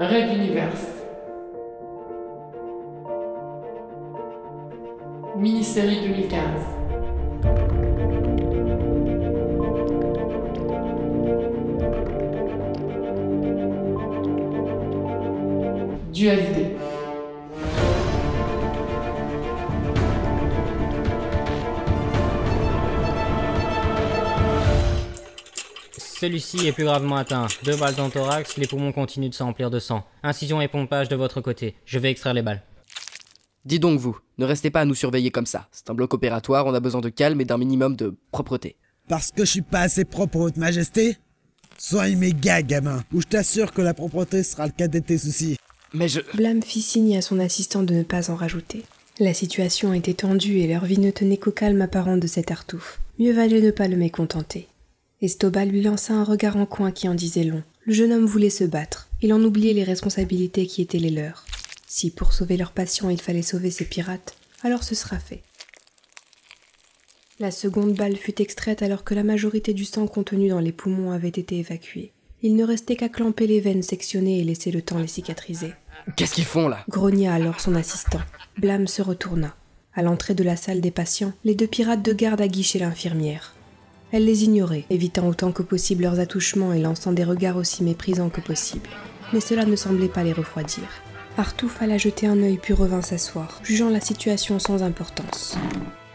Red 0.00 0.32
Universe. 0.32 0.86
Mini-série 5.36 6.00
2015. 6.00 6.40
Dualité. 16.14 16.79
Celui-ci 26.20 26.66
est 26.66 26.72
plus 26.72 26.84
gravement 26.84 27.16
atteint. 27.16 27.46
Deux 27.64 27.76
balles 27.76 27.94
dans 27.94 28.04
le 28.04 28.10
thorax, 28.10 28.58
les 28.58 28.66
poumons 28.66 28.92
continuent 28.92 29.30
de 29.30 29.34
s'emplir 29.34 29.70
de 29.70 29.78
sang. 29.78 30.04
Incision 30.22 30.60
et 30.60 30.68
pompage 30.68 31.08
de 31.08 31.16
votre 31.16 31.40
côté. 31.40 31.76
Je 31.86 31.98
vais 31.98 32.10
extraire 32.10 32.34
les 32.34 32.42
balles. 32.42 32.60
Dis 33.64 33.78
donc 33.78 33.98
vous, 33.98 34.18
ne 34.36 34.44
restez 34.44 34.68
pas 34.68 34.82
à 34.82 34.84
nous 34.84 34.94
surveiller 34.94 35.30
comme 35.30 35.46
ça. 35.46 35.66
C'est 35.72 35.88
un 35.88 35.94
bloc 35.94 36.12
opératoire, 36.12 36.66
on 36.66 36.74
a 36.74 36.80
besoin 36.80 37.00
de 37.00 37.08
calme 37.08 37.40
et 37.40 37.46
d'un 37.46 37.56
minimum 37.56 37.96
de 37.96 38.18
propreté. 38.32 38.76
Parce 39.08 39.30
que 39.30 39.46
je 39.46 39.50
suis 39.50 39.62
pas 39.62 39.80
assez 39.80 40.04
propre 40.04 40.32
pour 40.32 40.42
votre 40.42 40.58
majesté 40.58 41.16
Soigne 41.78 42.18
mes 42.18 42.34
gars, 42.34 42.60
gamin, 42.60 43.02
ou 43.14 43.22
je 43.22 43.26
t'assure 43.26 43.72
que 43.72 43.80
la 43.80 43.94
propreté 43.94 44.42
sera 44.42 44.66
le 44.66 44.72
cadet 44.72 45.00
de 45.00 45.06
tes 45.06 45.16
soucis. 45.16 45.56
Mais 45.94 46.08
je... 46.08 46.20
Blâme 46.34 46.62
fit 46.62 46.82
signe 46.82 47.16
à 47.16 47.22
son 47.22 47.38
assistant 47.38 47.82
de 47.82 47.94
ne 47.94 48.02
pas 48.02 48.30
en 48.30 48.36
rajouter. 48.36 48.82
La 49.20 49.32
situation 49.32 49.94
était 49.94 50.12
tendue 50.12 50.58
et 50.58 50.66
leur 50.66 50.84
vie 50.84 50.98
ne 50.98 51.10
tenait 51.10 51.38
qu'au 51.38 51.50
calme 51.50 51.80
apparent 51.80 52.18
de 52.18 52.26
cet 52.26 52.50
artouf. 52.50 53.00
Mieux 53.18 53.32
valait 53.32 53.62
ne 53.62 53.70
pas 53.70 53.88
le 53.88 53.96
mécontenter. 53.96 54.68
Estoba 55.22 55.66
lui 55.66 55.82
lança 55.82 56.14
un 56.14 56.24
regard 56.24 56.56
en 56.56 56.64
coin 56.64 56.92
qui 56.92 57.06
en 57.06 57.14
disait 57.14 57.44
long. 57.44 57.62
Le 57.84 57.92
jeune 57.92 58.12
homme 58.12 58.24
voulait 58.24 58.48
se 58.48 58.64
battre. 58.64 59.10
Il 59.20 59.34
en 59.34 59.44
oubliait 59.44 59.74
les 59.74 59.84
responsabilités 59.84 60.66
qui 60.66 60.80
étaient 60.80 60.98
les 60.98 61.10
leurs. 61.10 61.44
Si 61.86 62.10
pour 62.10 62.32
sauver 62.32 62.56
leur 62.56 62.72
passion 62.72 63.10
il 63.10 63.20
fallait 63.20 63.42
sauver 63.42 63.70
ces 63.70 63.84
pirates, 63.84 64.34
alors 64.62 64.82
ce 64.82 64.94
sera 64.94 65.18
fait. 65.18 65.42
La 67.38 67.50
seconde 67.50 67.94
balle 67.94 68.16
fut 68.16 68.40
extraite 68.40 68.80
alors 68.80 69.04
que 69.04 69.12
la 69.12 69.22
majorité 69.22 69.74
du 69.74 69.84
sang 69.84 70.06
contenu 70.06 70.48
dans 70.48 70.60
les 70.60 70.72
poumons 70.72 71.10
avait 71.10 71.28
été 71.28 71.58
évacué. 71.58 72.12
Il 72.42 72.56
ne 72.56 72.64
restait 72.64 72.96
qu'à 72.96 73.10
clamper 73.10 73.46
les 73.46 73.60
veines 73.60 73.82
sectionnées 73.82 74.40
et 74.40 74.44
laisser 74.44 74.70
le 74.70 74.80
temps 74.80 74.98
les 74.98 75.06
cicatriser. 75.06 75.74
Qu'est-ce 76.16 76.32
qu'ils 76.32 76.44
font 76.46 76.68
là? 76.68 76.82
Grogna 76.88 77.34
alors 77.34 77.60
son 77.60 77.74
assistant. 77.74 78.20
Blâme 78.56 78.86
se 78.86 79.02
retourna. 79.02 79.54
À 79.92 80.00
l'entrée 80.02 80.34
de 80.34 80.44
la 80.44 80.56
salle 80.56 80.80
des 80.80 80.90
patients, 80.90 81.34
les 81.44 81.54
deux 81.54 81.66
pirates 81.66 82.02
de 82.02 82.14
garde 82.14 82.40
aguichaient 82.40 82.78
l'infirmière. 82.78 83.54
Elle 84.12 84.24
les 84.24 84.42
ignorait, 84.44 84.86
évitant 84.90 85.28
autant 85.28 85.52
que 85.52 85.62
possible 85.62 86.02
leurs 86.02 86.18
attouchements 86.18 86.72
et 86.72 86.80
lançant 86.80 87.12
des 87.12 87.22
regards 87.22 87.56
aussi 87.56 87.84
méprisants 87.84 88.28
que 88.28 88.40
possible. 88.40 88.88
Mais 89.32 89.40
cela 89.40 89.64
ne 89.64 89.76
semblait 89.76 90.08
pas 90.08 90.24
les 90.24 90.32
refroidir. 90.32 90.84
Artouf 91.36 91.80
alla 91.80 91.96
jeter 91.96 92.26
un 92.26 92.42
œil 92.42 92.58
puis 92.60 92.74
revint 92.74 93.02
s'asseoir, 93.02 93.60
jugeant 93.62 93.88
la 93.88 94.00
situation 94.00 94.58
sans 94.58 94.82
importance. 94.82 95.56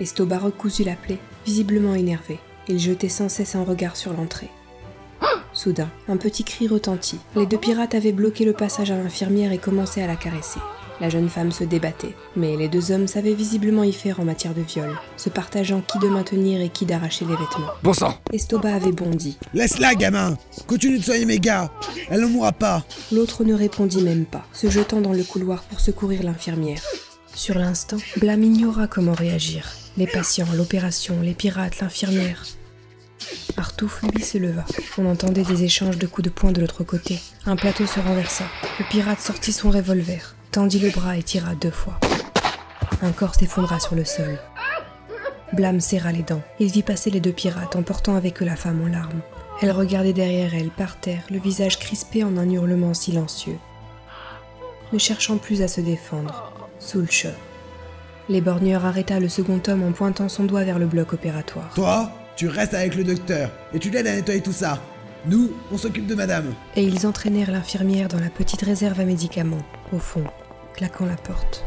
Estoba 0.00 0.38
recousit 0.38 0.84
la 0.84 0.96
plaie, 0.96 1.20
visiblement 1.46 1.94
énervé. 1.94 2.40
Il 2.68 2.80
jetait 2.80 3.08
sans 3.08 3.28
cesse 3.28 3.54
un 3.54 3.62
regard 3.62 3.96
sur 3.96 4.12
l'entrée. 4.12 4.50
Soudain, 5.52 5.88
un 6.08 6.16
petit 6.16 6.42
cri 6.42 6.66
retentit. 6.66 7.20
Les 7.36 7.46
deux 7.46 7.56
pirates 7.56 7.94
avaient 7.94 8.12
bloqué 8.12 8.44
le 8.44 8.52
passage 8.52 8.90
à 8.90 8.96
l'infirmière 8.96 9.52
et 9.52 9.58
commençaient 9.58 10.02
à 10.02 10.08
la 10.08 10.16
caresser. 10.16 10.60
La 11.00 11.10
jeune 11.10 11.28
femme 11.28 11.52
se 11.52 11.64
débattait, 11.64 12.14
mais 12.36 12.56
les 12.56 12.68
deux 12.68 12.90
hommes 12.90 13.06
savaient 13.06 13.34
visiblement 13.34 13.84
y 13.84 13.92
faire 13.92 14.20
en 14.20 14.24
matière 14.24 14.54
de 14.54 14.62
viol, 14.62 14.90
se 15.16 15.28
partageant 15.28 15.82
qui 15.82 15.98
de 15.98 16.08
maintenir 16.08 16.60
et 16.60 16.70
qui 16.70 16.86
d'arracher 16.86 17.24
les 17.24 17.36
vêtements. 17.36 17.70
Bon 17.82 17.92
sang 17.92 18.18
Estoba 18.32 18.74
avait 18.74 18.92
bondi. 18.92 19.36
Laisse-la, 19.52 19.94
gamin 19.94 20.38
Continue 20.66 20.98
de 20.98 21.04
soigner 21.04 21.26
mes 21.26 21.38
gars 21.38 21.70
Elle 22.08 22.20
ne 22.20 22.26
mourra 22.26 22.52
pas 22.52 22.84
L'autre 23.12 23.44
ne 23.44 23.54
répondit 23.54 24.02
même 24.02 24.24
pas, 24.24 24.46
se 24.52 24.70
jetant 24.70 25.00
dans 25.00 25.12
le 25.12 25.24
couloir 25.24 25.62
pour 25.64 25.80
secourir 25.80 26.22
l'infirmière. 26.22 26.80
Sur 27.34 27.58
l'instant, 27.58 27.98
Blâme 28.16 28.42
ignora 28.44 28.86
comment 28.86 29.12
réagir. 29.12 29.70
Les 29.98 30.06
patients, 30.06 30.46
l'opération, 30.54 31.20
les 31.20 31.34
pirates, 31.34 31.80
l'infirmière. 31.80 32.44
Artouf, 33.56 34.02
lui, 34.02 34.22
se 34.22 34.38
leva. 34.38 34.64
On 34.98 35.06
entendait 35.06 35.42
des 35.42 35.64
échanges 35.64 35.98
de 35.98 36.06
coups 36.06 36.24
de 36.24 36.30
poing 36.30 36.52
de 36.52 36.60
l'autre 36.60 36.84
côté. 36.84 37.18
Un 37.46 37.56
plateau 37.56 37.86
se 37.86 38.00
renversa. 38.00 38.44
Le 38.78 38.84
pirate 38.88 39.20
sortit 39.20 39.52
son 39.52 39.70
revolver, 39.70 40.35
tendit 40.56 40.78
le 40.78 40.88
bras 40.88 41.18
et 41.18 41.22
tira 41.22 41.54
deux 41.54 41.70
fois. 41.70 42.00
Un 43.02 43.12
corps 43.12 43.34
s'effondra 43.34 43.78
sur 43.78 43.94
le 43.94 44.06
sol. 44.06 44.38
Blâme 45.52 45.80
serra 45.80 46.12
les 46.12 46.22
dents. 46.22 46.40
Il 46.58 46.68
vit 46.68 46.82
passer 46.82 47.10
les 47.10 47.20
deux 47.20 47.32
pirates, 47.32 47.76
emportant 47.76 48.16
avec 48.16 48.40
eux 48.40 48.46
la 48.46 48.56
femme 48.56 48.80
en 48.82 48.88
larmes. 48.88 49.20
Elle 49.60 49.70
regardait 49.70 50.14
derrière 50.14 50.54
elle, 50.54 50.70
par 50.70 50.98
terre, 50.98 51.24
le 51.28 51.38
visage 51.38 51.78
crispé 51.78 52.24
en 52.24 52.38
un 52.38 52.48
hurlement 52.48 52.94
silencieux. 52.94 53.58
Ne 54.94 54.98
cherchant 54.98 55.36
plus 55.36 55.60
à 55.60 55.68
se 55.68 55.82
défendre, 55.82 56.50
sous 56.78 57.00
le 57.00 57.06
choc. 57.06 57.34
L'éborgneur 58.30 58.86
arrêta 58.86 59.20
le 59.20 59.28
second 59.28 59.60
homme 59.68 59.82
en 59.82 59.92
pointant 59.92 60.30
son 60.30 60.44
doigt 60.44 60.64
vers 60.64 60.78
le 60.78 60.86
bloc 60.86 61.12
opératoire. 61.12 61.70
Toi, 61.74 62.10
tu 62.34 62.48
restes 62.48 62.72
avec 62.72 62.94
le 62.94 63.04
docteur, 63.04 63.50
et 63.74 63.78
tu 63.78 63.90
l'aides 63.90 64.06
à 64.06 64.14
nettoyer 64.14 64.40
tout 64.40 64.52
ça. 64.52 64.80
Nous, 65.26 65.52
on 65.70 65.76
s'occupe 65.76 66.06
de 66.06 66.14
madame. 66.14 66.54
Et 66.76 66.82
ils 66.82 67.06
entraînèrent 67.06 67.50
l'infirmière 67.50 68.08
dans 68.08 68.20
la 68.20 68.30
petite 68.30 68.62
réserve 68.62 69.00
à 69.00 69.04
médicaments, 69.04 69.66
au 69.92 69.98
fond, 69.98 70.24
claquant 70.76 71.06
la 71.06 71.16
porte. 71.16 71.64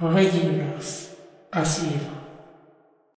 Red 0.00 0.34
Universe. 0.34 1.10
À 1.50 1.64
suivre. 1.64 2.25